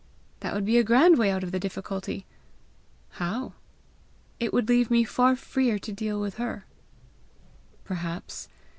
"That 0.39 0.55
would 0.55 0.65
be 0.65 0.79
a 0.79 0.83
grand 0.83 1.19
way 1.19 1.29
out 1.29 1.43
of 1.43 1.51
the 1.51 1.59
difficulty!" 1.59 2.25
"How?" 3.19 3.53
"It 4.39 4.51
would 4.51 4.67
leave 4.67 4.89
me 4.89 5.03
far 5.03 5.35
freer 5.35 5.77
to 5.77 5.93
deal 5.93 6.19
with 6.19 6.37
her." 6.37 6.65
"Perhaps. 7.83 8.47